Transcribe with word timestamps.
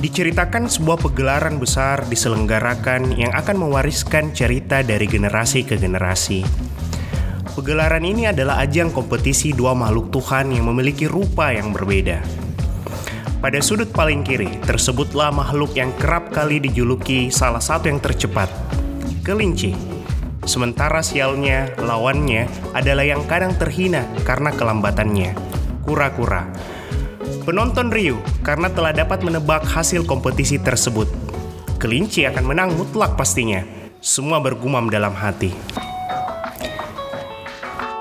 Diceritakan 0.00 0.64
sebuah 0.64 0.96
pegelaran 0.96 1.60
besar 1.60 2.08
diselenggarakan 2.08 3.20
yang 3.20 3.36
akan 3.36 3.68
mewariskan 3.68 4.32
cerita 4.32 4.80
dari 4.80 5.04
generasi 5.04 5.60
ke 5.60 5.76
generasi. 5.76 6.40
Pegelaran 7.52 8.00
ini 8.08 8.24
adalah 8.24 8.64
ajang 8.64 8.96
kompetisi 8.96 9.52
dua 9.52 9.76
makhluk 9.76 10.08
Tuhan 10.08 10.56
yang 10.56 10.72
memiliki 10.72 11.04
rupa 11.04 11.52
yang 11.52 11.76
berbeda. 11.76 12.24
Pada 13.44 13.60
sudut 13.60 13.92
paling 13.92 14.24
kiri 14.24 14.48
tersebutlah 14.64 15.36
makhluk 15.36 15.76
yang 15.76 15.92
kerap 16.00 16.32
kali 16.32 16.64
dijuluki 16.64 17.28
salah 17.28 17.60
satu 17.60 17.92
yang 17.92 18.00
tercepat, 18.00 18.48
kelinci. 19.20 19.76
Sementara 20.48 21.04
sialnya, 21.04 21.76
lawannya 21.76 22.48
adalah 22.72 23.04
yang 23.04 23.28
kadang 23.28 23.52
terhina 23.60 24.08
karena 24.24 24.48
kelambatannya, 24.56 25.36
kura-kura. 25.84 26.48
Penonton 27.40 27.88
riuh 27.88 28.20
karena 28.44 28.68
telah 28.68 28.92
dapat 28.92 29.24
menebak 29.24 29.64
hasil 29.64 30.04
kompetisi 30.04 30.60
tersebut. 30.60 31.08
Kelinci 31.80 32.28
akan 32.28 32.44
menang 32.44 32.76
mutlak 32.76 33.16
pastinya. 33.16 33.64
Semua 34.04 34.44
bergumam 34.44 34.92
dalam 34.92 35.16
hati. 35.16 35.48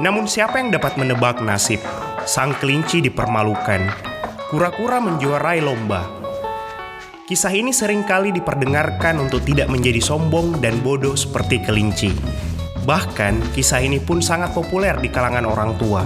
Namun 0.03 0.27
siapa 0.27 0.59
yang 0.59 0.75
dapat 0.75 0.99
menebak 0.99 1.39
nasib? 1.39 1.79
Sang 2.27 2.51
kelinci 2.59 2.99
dipermalukan. 2.99 3.87
Kura-kura 4.51 4.99
menjuarai 4.99 5.63
lomba. 5.63 6.07
Kisah 7.23 7.53
ini 7.55 7.71
sering 7.71 8.03
kali 8.03 8.35
diperdengarkan 8.35 9.23
untuk 9.23 9.45
tidak 9.47 9.71
menjadi 9.71 10.03
sombong 10.03 10.59
dan 10.59 10.83
bodoh 10.83 11.15
seperti 11.15 11.63
kelinci. 11.63 12.11
Bahkan, 12.83 13.53
kisah 13.55 13.85
ini 13.85 14.01
pun 14.01 14.19
sangat 14.19 14.51
populer 14.51 14.97
di 14.97 15.07
kalangan 15.13 15.45
orang 15.45 15.77
tua. 15.77 16.03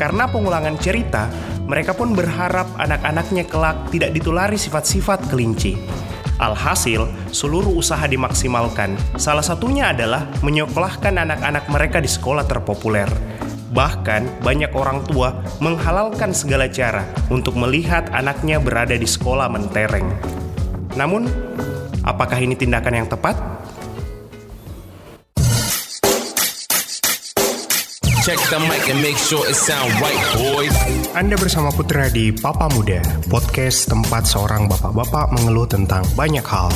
Karena 0.00 0.24
pengulangan 0.30 0.80
cerita, 0.80 1.28
mereka 1.66 1.98
pun 1.98 2.14
berharap 2.14 2.70
anak-anaknya 2.78 3.42
kelak 3.50 3.90
tidak 3.90 4.14
ditulari 4.14 4.54
sifat-sifat 4.54 5.26
kelinci. 5.26 5.74
Alhasil, 6.38 7.10
seluruh 7.34 7.74
usaha 7.74 8.06
dimaksimalkan. 8.06 8.94
Salah 9.18 9.42
satunya 9.42 9.90
adalah 9.90 10.30
menyekolahkan 10.46 11.16
anak-anak 11.16 11.64
mereka 11.66 11.98
di 11.98 12.06
sekolah 12.06 12.46
terpopuler. 12.46 13.08
Bahkan, 13.72 14.46
banyak 14.46 14.70
orang 14.78 15.02
tua 15.10 15.42
menghalalkan 15.58 16.30
segala 16.30 16.70
cara 16.70 17.02
untuk 17.32 17.58
melihat 17.58 18.06
anaknya 18.14 18.62
berada 18.62 18.94
di 18.94 19.08
sekolah 19.08 19.50
mentereng. 19.50 20.06
Namun, 20.94 21.26
apakah 22.06 22.38
ini 22.38 22.54
tindakan 22.54 23.04
yang 23.04 23.08
tepat? 23.10 23.55
Check 28.26 28.42
the 28.50 28.58
mic 28.66 28.90
and 28.90 28.98
make 28.98 29.14
sure 29.14 29.46
it 29.46 29.54
sound 29.54 29.86
right, 30.02 30.18
boys. 30.34 30.74
Anda 31.14 31.38
bersama 31.38 31.70
Putra 31.70 32.10
di 32.10 32.34
Papa 32.34 32.66
Muda, 32.74 32.98
podcast 33.30 33.86
tempat 33.86 34.26
seorang 34.26 34.66
bapak-bapak 34.66 35.30
mengeluh 35.30 35.62
tentang 35.70 36.02
banyak 36.18 36.42
hal. 36.42 36.66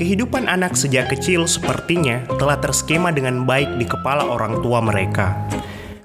Kehidupan 0.00 0.48
anak 0.48 0.80
sejak 0.80 1.12
kecil 1.12 1.44
sepertinya 1.44 2.24
telah 2.40 2.56
terskema 2.56 3.12
dengan 3.12 3.44
baik 3.44 3.76
di 3.76 3.84
kepala 3.84 4.32
orang 4.32 4.64
tua 4.64 4.80
mereka. 4.80 5.36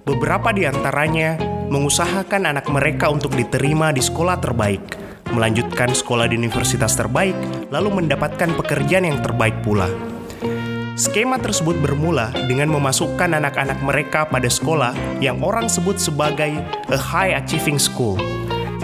Beberapa 0.03 0.52
di 0.52 0.68
antaranya 0.68 1.53
mengusahakan 1.73 2.53
anak 2.53 2.69
mereka 2.69 3.09
untuk 3.09 3.34
diterima 3.34 3.89
di 3.89 3.97
sekolah 3.97 4.38
terbaik, 4.38 4.94
melanjutkan 5.34 5.89
sekolah 5.89 6.29
di 6.29 6.38
universitas 6.38 6.94
terbaik, 6.94 7.34
lalu 7.73 7.97
mendapatkan 7.97 8.53
pekerjaan 8.53 9.09
yang 9.09 9.17
terbaik 9.25 9.57
pula. 9.66 9.89
Skema 10.94 11.41
tersebut 11.41 11.73
bermula 11.81 12.29
dengan 12.45 12.69
memasukkan 12.69 13.41
anak-anak 13.41 13.81
mereka 13.81 14.29
pada 14.29 14.45
sekolah 14.45 14.94
yang 15.17 15.41
orang 15.41 15.66
sebut 15.66 15.97
sebagai 15.97 16.53
a 16.94 17.00
high 17.01 17.34
achieving 17.34 17.81
school. 17.81 18.22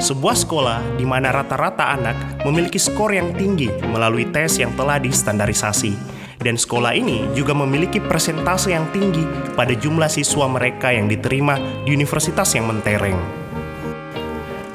Sebuah 0.02 0.34
sekolah 0.34 0.98
di 0.98 1.06
mana 1.06 1.30
rata-rata 1.30 1.94
anak 1.94 2.42
memiliki 2.42 2.82
skor 2.82 3.14
yang 3.14 3.30
tinggi 3.38 3.70
melalui 3.94 4.26
tes 4.34 4.58
yang 4.58 4.74
telah 4.74 4.98
distandarisasi 4.98 6.19
dan 6.40 6.56
sekolah 6.56 6.96
ini 6.96 7.28
juga 7.36 7.52
memiliki 7.52 8.00
persentase 8.00 8.72
yang 8.72 8.88
tinggi 8.96 9.28
pada 9.60 9.76
jumlah 9.76 10.08
siswa 10.08 10.48
mereka 10.48 10.96
yang 10.96 11.12
diterima 11.12 11.60
di 11.84 11.92
universitas 11.92 12.56
yang 12.56 12.72
mentereng. 12.72 13.20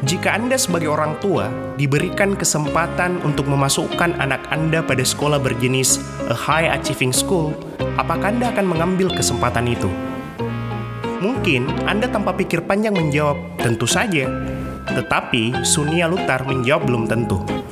Jika 0.05 0.37
Anda 0.37 0.61
sebagai 0.61 0.93
orang 0.93 1.17
tua 1.25 1.49
diberikan 1.81 2.37
kesempatan 2.37 3.25
untuk 3.25 3.49
memasukkan 3.49 4.21
anak 4.21 4.45
Anda 4.53 4.85
pada 4.85 5.01
sekolah 5.01 5.41
berjenis 5.41 5.97
a 6.29 6.37
high 6.37 6.69
achieving 6.69 7.09
school, 7.09 7.57
apakah 7.97 8.37
Anda 8.37 8.53
akan 8.53 8.69
mengambil 8.69 9.09
kesempatan 9.09 9.65
itu? 9.65 9.89
Mungkin 11.25 11.89
Anda 11.89 12.05
tanpa 12.13 12.37
pikir 12.37 12.69
panjang 12.69 12.93
menjawab, 12.93 13.57
tentu 13.57 13.89
saja. 13.89 14.29
Tetapi 14.85 15.65
Sunia 15.65 16.05
Lutar 16.05 16.45
menjawab 16.45 16.85
belum 16.85 17.09
tentu. 17.09 17.64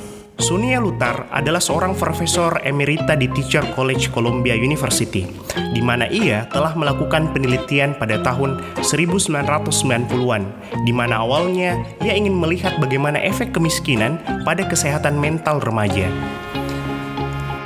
Sunia 0.42 0.82
Lutar 0.82 1.30
adalah 1.30 1.62
seorang 1.62 1.94
profesor 1.94 2.58
emerita 2.66 3.14
di 3.14 3.30
Teacher 3.30 3.62
College 3.78 4.10
Columbia 4.10 4.58
University, 4.58 5.22
di 5.70 5.78
mana 5.78 6.10
ia 6.10 6.50
telah 6.50 6.74
melakukan 6.74 7.30
penelitian 7.30 7.94
pada 7.94 8.18
tahun 8.26 8.58
1990-an, 8.82 10.42
di 10.82 10.90
mana 10.90 11.22
awalnya 11.22 11.86
ia 12.02 12.18
ingin 12.18 12.34
melihat 12.34 12.74
bagaimana 12.82 13.22
efek 13.22 13.54
kemiskinan 13.54 14.18
pada 14.42 14.66
kesehatan 14.66 15.14
mental 15.14 15.62
remaja. 15.62 16.10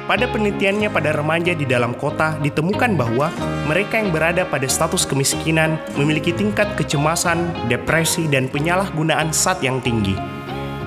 Pada 0.04 0.28
penelitiannya 0.28 0.92
pada 0.92 1.16
remaja 1.16 1.56
di 1.56 1.64
dalam 1.64 1.96
kota 1.96 2.36
ditemukan 2.44 2.92
bahwa 2.92 3.32
mereka 3.64 4.04
yang 4.04 4.12
berada 4.12 4.44
pada 4.44 4.68
status 4.68 5.08
kemiskinan 5.08 5.80
memiliki 5.96 6.28
tingkat 6.28 6.76
kecemasan, 6.76 7.48
depresi, 7.72 8.28
dan 8.28 8.52
penyalahgunaan 8.52 9.32
zat 9.32 9.64
yang 9.64 9.80
tinggi. 9.80 10.36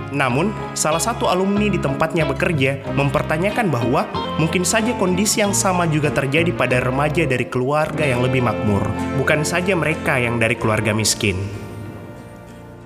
Namun, 0.09 0.49
salah 0.73 1.01
satu 1.01 1.29
alumni 1.29 1.69
di 1.69 1.77
tempatnya 1.77 2.25
bekerja 2.25 2.81
mempertanyakan 2.97 3.69
bahwa 3.69 4.09
mungkin 4.41 4.65
saja 4.65 4.93
kondisi 4.97 5.41
yang 5.45 5.53
sama 5.53 5.85
juga 5.85 6.09
terjadi 6.09 6.49
pada 6.53 6.81
remaja 6.81 7.29
dari 7.29 7.45
keluarga 7.45 8.05
yang 8.05 8.25
lebih 8.25 8.41
makmur, 8.41 8.81
bukan 9.21 9.45
saja 9.45 9.77
mereka 9.77 10.17
yang 10.17 10.41
dari 10.41 10.57
keluarga 10.57 10.91
miskin. 10.93 11.37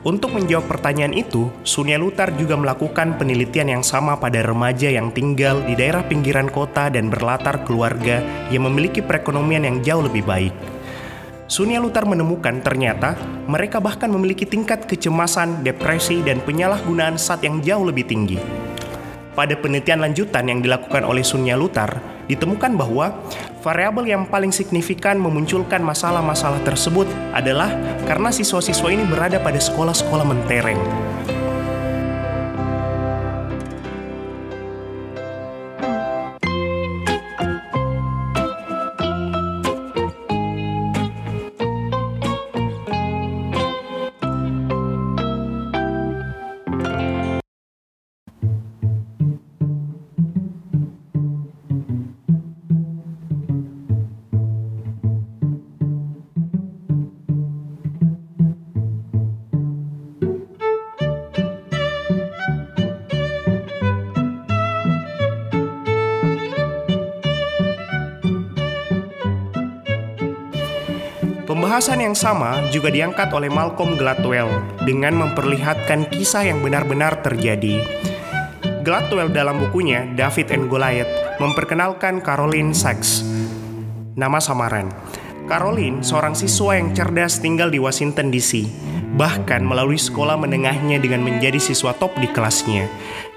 Untuk 0.03 0.35
menjawab 0.35 0.67
pertanyaan 0.67 1.15
itu, 1.15 1.47
Sunia 1.63 1.95
Lutar 1.95 2.35
juga 2.35 2.59
melakukan 2.59 3.15
penelitian 3.15 3.79
yang 3.79 3.83
sama 3.87 4.19
pada 4.19 4.43
remaja 4.43 4.91
yang 4.91 5.15
tinggal 5.15 5.63
di 5.63 5.79
daerah 5.79 6.03
pinggiran 6.03 6.51
kota 6.51 6.91
dan 6.91 7.07
berlatar 7.07 7.63
keluarga 7.63 8.19
yang 8.51 8.67
memiliki 8.67 8.99
perekonomian 8.99 9.63
yang 9.63 9.79
jauh 9.79 10.03
lebih 10.03 10.27
baik. 10.27 10.72
Sunia 11.53 11.77
Lutar 11.77 12.09
menemukan 12.09 12.65
ternyata 12.65 13.13
mereka 13.45 13.77
bahkan 13.77 14.09
memiliki 14.09 14.41
tingkat 14.41 14.89
kecemasan, 14.89 15.61
depresi, 15.61 16.25
dan 16.25 16.41
penyalahgunaan 16.41 17.21
zat 17.21 17.45
yang 17.45 17.61
jauh 17.61 17.85
lebih 17.85 18.09
tinggi. 18.09 18.41
Pada 19.37 19.53
penelitian 19.53 20.01
lanjutan 20.01 20.49
yang 20.49 20.65
dilakukan 20.65 21.05
oleh 21.05 21.21
Sunia 21.21 21.53
Lutar, 21.53 22.01
ditemukan 22.25 22.73
bahwa 22.73 23.21
variabel 23.61 24.09
yang 24.09 24.25
paling 24.25 24.49
signifikan 24.49 25.21
memunculkan 25.21 25.85
masalah-masalah 25.85 26.57
tersebut 26.65 27.05
adalah 27.37 27.69
karena 28.09 28.33
siswa-siswa 28.33 28.89
ini 28.89 29.05
berada 29.05 29.37
pada 29.37 29.61
sekolah-sekolah 29.61 30.25
mentereng. 30.25 30.81
Pembahasan 71.53 72.01
yang 72.01 72.17
sama 72.17 72.65
juga 72.73 72.89
diangkat 72.89 73.29
oleh 73.29 73.45
Malcolm 73.45 73.93
Gladwell 73.93 74.49
dengan 74.89 75.21
memperlihatkan 75.21 76.09
kisah 76.09 76.49
yang 76.49 76.65
benar-benar 76.65 77.21
terjadi. 77.21 77.77
Gladwell 78.81 79.29
dalam 79.29 79.61
bukunya 79.61 80.09
David 80.17 80.49
and 80.49 80.65
Goliath 80.65 81.13
memperkenalkan 81.37 82.25
Caroline 82.25 82.73
Sachs, 82.73 83.21
nama 84.17 84.41
samaran. 84.41 84.89
Caroline, 85.45 86.01
seorang 86.01 86.33
siswa 86.33 86.73
yang 86.73 86.89
cerdas 86.89 87.37
tinggal 87.37 87.69
di 87.69 87.77
Washington 87.77 88.33
DC, 88.33 88.65
bahkan 89.13 89.61
melalui 89.61 90.01
sekolah 90.01 90.35
menengahnya 90.37 90.97
dengan 90.97 91.21
menjadi 91.21 91.61
siswa 91.61 91.93
top 91.93 92.17
di 92.17 92.27
kelasnya. 92.29 92.89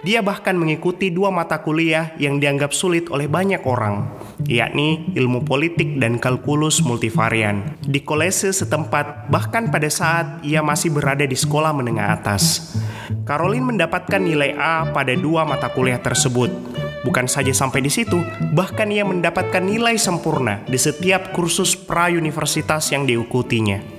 Dia 0.05 0.23
bahkan 0.23 0.55
mengikuti 0.55 1.11
dua 1.11 1.35
mata 1.35 1.61
kuliah 1.61 2.15
yang 2.17 2.39
dianggap 2.39 2.71
sulit 2.71 3.11
oleh 3.11 3.27
banyak 3.27 3.61
orang, 3.67 4.07
yakni 4.47 5.13
ilmu 5.19 5.43
politik 5.43 5.99
dan 5.99 6.17
kalkulus 6.23 6.81
multivarian. 6.81 7.75
Di 7.83 8.01
kolese 8.07 8.55
setempat, 8.55 9.29
bahkan 9.29 9.69
pada 9.69 9.91
saat 9.91 10.47
ia 10.47 10.63
masih 10.63 10.95
berada 10.95 11.27
di 11.27 11.35
sekolah 11.35 11.75
menengah 11.75 12.13
atas. 12.17 12.77
Caroline 13.27 13.75
mendapatkan 13.75 14.23
nilai 14.23 14.55
A 14.55 14.87
pada 14.95 15.13
dua 15.19 15.43
mata 15.43 15.67
kuliah 15.75 15.99
tersebut, 15.99 16.49
Bukan 17.07 17.31
saja 17.31 17.55
sampai 17.55 17.87
di 17.87 17.91
situ, 17.93 18.19
bahkan 18.51 18.91
ia 18.91 19.07
mendapatkan 19.07 19.63
nilai 19.63 19.95
sempurna 19.95 20.67
di 20.67 20.75
setiap 20.75 21.31
kursus 21.31 21.79
pra-universitas 21.79 22.91
yang 22.91 23.07
diikutinya. 23.07 23.96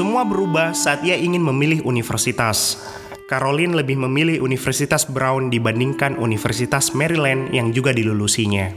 Semua 0.00 0.24
berubah 0.24 0.72
saat 0.72 1.04
ia 1.04 1.12
ingin 1.12 1.44
memilih 1.44 1.84
universitas. 1.84 2.80
Caroline 3.28 3.76
lebih 3.76 4.00
memilih 4.00 4.40
Universitas 4.40 5.04
Brown 5.04 5.52
dibandingkan 5.52 6.16
Universitas 6.16 6.96
Maryland 6.96 7.52
yang 7.52 7.68
juga 7.68 7.92
dilulusinya. 7.92 8.72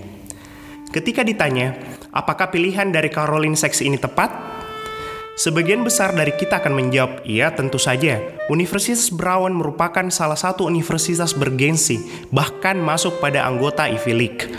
Ketika 0.92 1.24
ditanya, 1.24 1.80
apakah 2.12 2.52
pilihan 2.52 2.92
dari 2.92 3.08
Caroline 3.08 3.56
seks 3.56 3.80
ini 3.80 3.96
tepat? 3.96 4.36
Sebagian 5.40 5.88
besar 5.88 6.12
dari 6.12 6.36
kita 6.36 6.60
akan 6.60 6.76
menjawab, 6.76 7.24
iya 7.24 7.56
tentu 7.56 7.80
saja. 7.80 8.20
Universitas 8.52 9.08
Brown 9.08 9.56
merupakan 9.56 10.04
salah 10.12 10.36
satu 10.36 10.68
universitas 10.68 11.32
bergensi, 11.32 12.04
bahkan 12.36 12.76
masuk 12.76 13.24
pada 13.24 13.48
anggota 13.48 13.88
Ivy 13.88 14.12
League. 14.12 14.52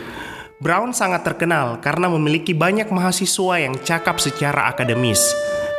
Brown 0.64 0.96
sangat 0.96 1.28
terkenal 1.28 1.84
karena 1.84 2.08
memiliki 2.08 2.56
banyak 2.56 2.88
mahasiswa 2.88 3.60
yang 3.60 3.76
cakap 3.84 4.16
secara 4.16 4.72
akademis 4.72 5.20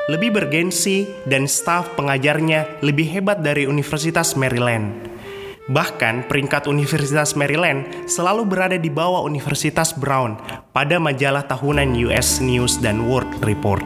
lebih 0.06 0.38
bergensi 0.38 1.10
dan 1.26 1.50
staf 1.50 1.98
pengajarnya 1.98 2.86
lebih 2.86 3.10
hebat 3.10 3.42
dari 3.42 3.66
Universitas 3.66 4.38
Maryland. 4.38 4.94
Bahkan 5.66 6.30
peringkat 6.30 6.70
Universitas 6.70 7.34
Maryland 7.34 8.06
selalu 8.06 8.46
berada 8.46 8.78
di 8.78 8.86
bawah 8.94 9.26
Universitas 9.26 9.98
Brown 9.98 10.38
pada 10.70 11.02
majalah 11.02 11.42
tahunan 11.50 11.98
US 12.06 12.38
News 12.38 12.78
dan 12.78 13.10
World 13.10 13.42
Report. 13.42 13.82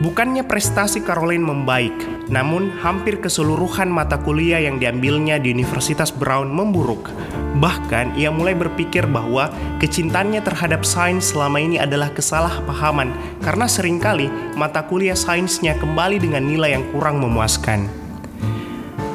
Bukannya 0.00 0.42
prestasi 0.48 1.04
Caroline 1.04 1.44
membaik, 1.44 1.94
namun 2.32 2.72
hampir 2.80 3.20
keseluruhan 3.20 3.92
mata 3.92 4.16
kuliah 4.18 4.58
yang 4.58 4.80
diambilnya 4.80 5.36
di 5.36 5.52
Universitas 5.52 6.08
Brown 6.10 6.48
memburuk. 6.48 7.12
Bahkan 7.52 8.16
ia 8.16 8.32
mulai 8.32 8.56
berpikir 8.56 9.04
bahwa 9.04 9.52
kecintaannya 9.76 10.40
terhadap 10.40 10.88
sains 10.88 11.36
selama 11.36 11.60
ini 11.60 11.76
adalah 11.76 12.08
kesalahpahaman 12.08 13.12
karena 13.44 13.66
sering 13.68 14.00
kali 14.00 14.32
mata 14.56 14.80
kuliah 14.88 15.16
sainsnya 15.16 15.76
kembali 15.76 16.16
dengan 16.16 16.48
nilai 16.48 16.80
yang 16.80 16.84
kurang 16.94 17.20
memuaskan. 17.20 17.88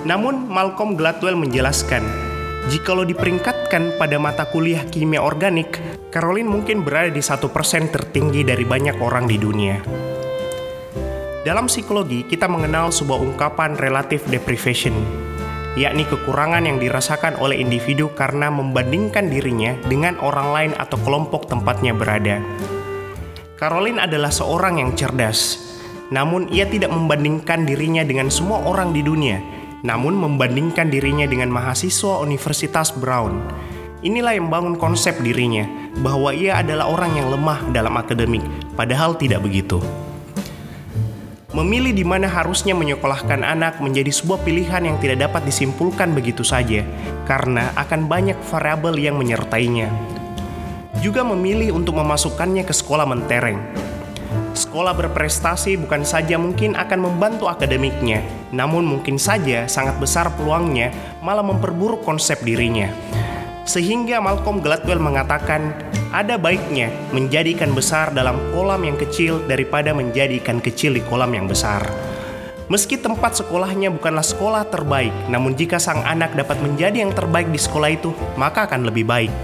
Namun 0.06 0.46
Malcolm 0.48 0.94
Gladwell 0.94 1.36
menjelaskan, 1.36 2.06
jikalau 2.70 3.04
diperingkatkan 3.04 3.98
pada 3.98 4.22
mata 4.22 4.46
kuliah 4.48 4.86
kimia 4.86 5.20
organik, 5.20 5.82
Caroline 6.14 6.48
mungkin 6.48 6.86
berada 6.86 7.12
di 7.12 7.20
satu 7.20 7.52
persen 7.52 7.90
tertinggi 7.92 8.46
dari 8.46 8.64
banyak 8.64 9.02
orang 9.02 9.28
di 9.28 9.36
dunia. 9.36 9.82
Dalam 11.44 11.68
psikologi, 11.72 12.28
kita 12.28 12.48
mengenal 12.48 12.92
sebuah 12.92 13.20
ungkapan 13.24 13.80
relative 13.80 14.24
deprivation, 14.28 14.96
yakni 15.78 16.10
kekurangan 16.10 16.66
yang 16.66 16.82
dirasakan 16.82 17.38
oleh 17.38 17.62
individu 17.62 18.10
karena 18.18 18.50
membandingkan 18.50 19.30
dirinya 19.30 19.78
dengan 19.86 20.18
orang 20.26 20.50
lain 20.50 20.72
atau 20.74 20.98
kelompok 21.06 21.46
tempatnya 21.46 21.94
berada. 21.94 22.42
Caroline 23.62 24.02
adalah 24.02 24.34
seorang 24.34 24.82
yang 24.82 24.98
cerdas, 24.98 25.62
namun 26.10 26.50
ia 26.50 26.66
tidak 26.66 26.90
membandingkan 26.90 27.70
dirinya 27.70 28.02
dengan 28.02 28.34
semua 28.34 28.66
orang 28.66 28.90
di 28.90 29.06
dunia, 29.06 29.38
namun 29.86 30.18
membandingkan 30.18 30.90
dirinya 30.90 31.30
dengan 31.30 31.54
mahasiswa 31.54 32.26
Universitas 32.26 32.90
Brown. 32.98 33.38
Inilah 34.02 34.38
yang 34.38 34.50
bangun 34.50 34.78
konsep 34.78 35.18
dirinya 35.22 35.66
bahwa 36.02 36.30
ia 36.34 36.62
adalah 36.62 36.90
orang 36.90 37.18
yang 37.18 37.34
lemah 37.34 37.70
dalam 37.74 37.98
akademik, 37.98 38.46
padahal 38.78 39.18
tidak 39.18 39.42
begitu. 39.42 39.82
Memilih 41.58 41.90
di 41.90 42.06
mana 42.06 42.30
harusnya 42.30 42.78
menyekolahkan 42.78 43.42
anak 43.42 43.82
menjadi 43.82 44.14
sebuah 44.14 44.46
pilihan 44.46 44.78
yang 44.78 45.02
tidak 45.02 45.26
dapat 45.26 45.50
disimpulkan 45.50 46.14
begitu 46.14 46.46
saja, 46.46 46.86
karena 47.26 47.74
akan 47.74 48.06
banyak 48.06 48.38
variabel 48.46 48.94
yang 49.02 49.18
menyertainya. 49.18 49.90
Juga 51.02 51.26
memilih 51.26 51.74
untuk 51.74 51.98
memasukkannya 51.98 52.62
ke 52.62 52.74
sekolah 52.78 53.10
mentereng. 53.10 53.58
Sekolah 54.54 54.94
berprestasi 54.94 55.82
bukan 55.82 56.06
saja 56.06 56.38
mungkin 56.38 56.78
akan 56.78 57.10
membantu 57.10 57.50
akademiknya, 57.50 58.22
namun 58.54 58.86
mungkin 58.86 59.18
saja 59.18 59.66
sangat 59.66 59.98
besar 59.98 60.30
peluangnya 60.38 60.94
malah 61.26 61.42
memperburuk 61.42 62.06
konsep 62.06 62.38
dirinya. 62.46 63.17
Sehingga 63.68 64.24
Malcolm 64.24 64.64
Gladwell 64.64 65.04
mengatakan, 65.04 65.76
ada 66.16 66.40
baiknya 66.40 66.88
menjadi 67.12 67.52
ikan 67.60 67.76
besar 67.76 68.16
dalam 68.16 68.40
kolam 68.56 68.80
yang 68.88 68.96
kecil 68.96 69.44
daripada 69.44 69.92
menjadi 69.92 70.40
ikan 70.40 70.64
kecil 70.64 70.96
di 70.96 71.04
kolam 71.04 71.36
yang 71.36 71.52
besar. 71.52 71.84
Meski 72.72 72.96
tempat 72.96 73.36
sekolahnya 73.36 73.92
bukanlah 73.92 74.24
sekolah 74.24 74.72
terbaik, 74.72 75.12
namun 75.28 75.56
jika 75.56 75.80
sang 75.84 76.00
anak 76.08 76.32
dapat 76.36 76.60
menjadi 76.64 77.04
yang 77.04 77.12
terbaik 77.12 77.52
di 77.52 77.60
sekolah 77.60 77.92
itu, 77.92 78.16
maka 78.40 78.72
akan 78.72 78.88
lebih 78.88 79.04
baik. 79.04 79.36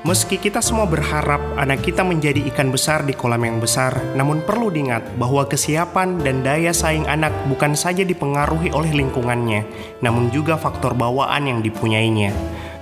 Meski 0.00 0.40
kita 0.40 0.64
semua 0.64 0.88
berharap 0.88 1.40
anak 1.60 1.84
kita 1.84 2.00
menjadi 2.00 2.40
ikan 2.48 2.72
besar 2.72 3.04
di 3.04 3.12
kolam 3.12 3.44
yang 3.44 3.60
besar, 3.60 3.92
namun 4.16 4.40
perlu 4.40 4.72
diingat 4.72 5.04
bahwa 5.20 5.44
kesiapan 5.44 6.16
dan 6.24 6.40
daya 6.40 6.72
saing 6.72 7.04
anak 7.04 7.36
bukan 7.52 7.76
saja 7.76 8.00
dipengaruhi 8.00 8.72
oleh 8.72 8.96
lingkungannya, 8.96 9.68
namun 10.00 10.32
juga 10.32 10.56
faktor 10.56 10.96
bawaan 10.96 11.44
yang 11.52 11.60
dipunyainya. 11.60 12.32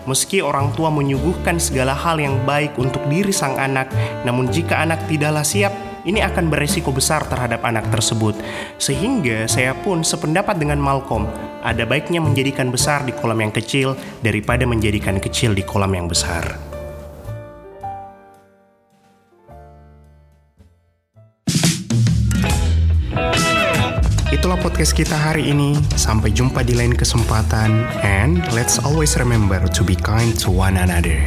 Meski 0.09 0.41
orang 0.41 0.73
tua 0.73 0.89
menyuguhkan 0.89 1.61
segala 1.61 1.93
hal 1.93 2.17
yang 2.17 2.41
baik 2.49 2.81
untuk 2.81 3.05
diri 3.13 3.29
sang 3.29 3.61
anak, 3.61 3.93
namun 4.25 4.49
jika 4.49 4.81
anak 4.81 5.05
tidaklah 5.05 5.45
siap, 5.45 5.69
ini 6.09 6.25
akan 6.25 6.49
beresiko 6.49 6.89
besar 6.89 7.29
terhadap 7.29 7.61
anak 7.61 7.85
tersebut. 7.93 8.33
Sehingga 8.81 9.45
saya 9.45 9.77
pun 9.77 10.01
sependapat 10.01 10.57
dengan 10.57 10.81
Malcolm, 10.81 11.29
ada 11.61 11.85
baiknya 11.85 12.25
menjadikan 12.25 12.73
besar 12.73 13.05
di 13.05 13.13
kolam 13.13 13.37
yang 13.45 13.53
kecil 13.53 14.01
daripada 14.25 14.65
menjadikan 14.65 15.21
kecil 15.21 15.53
di 15.53 15.61
kolam 15.61 15.93
yang 15.93 16.09
besar. 16.09 16.68
Itulah 24.49 24.65
podcast 24.65 24.97
kita 24.97 25.13
hari 25.13 25.53
ini. 25.53 25.77
Sampai 25.93 26.33
jumpa 26.33 26.65
di 26.65 26.73
lain 26.73 26.97
kesempatan. 26.97 27.85
And 28.01 28.41
let's 28.57 28.81
always 28.81 29.13
remember 29.21 29.61
to 29.61 29.85
be 29.85 29.93
kind 29.93 30.33
to 30.41 30.49
one 30.49 30.81
another. 30.81 31.21